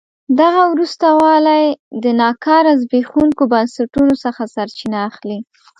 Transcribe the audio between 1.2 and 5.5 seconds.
والی د ناکاره زبېښونکو بنسټونو څخه سرچینه اخلي.